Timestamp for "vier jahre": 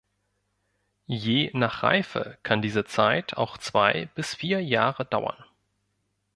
4.33-5.05